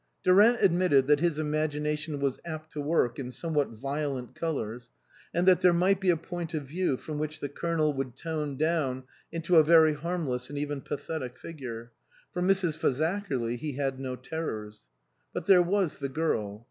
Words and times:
Durant 0.23 0.57
admitted 0.63 1.05
that 1.05 1.19
his 1.19 1.37
imagination 1.37 2.19
was 2.19 2.39
apt 2.43 2.71
to 2.71 2.81
work 2.81 3.19
in 3.19 3.29
somewhat 3.29 3.67
violent 3.67 4.33
colours, 4.33 4.89
and 5.31 5.47
that 5.47 5.61
there 5.61 5.73
might 5.73 5.99
be 6.01 6.09
a 6.09 6.17
point 6.17 6.55
of 6.55 6.63
view 6.63 6.97
from 6.97 7.19
which 7.19 7.39
the 7.39 7.47
Colonel 7.49 7.93
would 7.93 8.17
tone 8.17 8.57
down 8.57 9.03
into 9.31 9.57
a 9.57 9.63
very 9.63 9.93
harmless 9.93 10.49
and 10.49 10.57
even 10.57 10.81
pathetic 10.81 11.37
figure; 11.37 11.91
for 12.33 12.41
Mrs. 12.41 12.75
Fazakerly 12.79 13.57
he 13.57 13.73
had 13.73 13.99
no 13.99 14.15
terrors. 14.15 14.89
But 15.33 15.45
there 15.45 15.61
was 15.61 15.99
the 15.99 16.09
girl. 16.09 16.59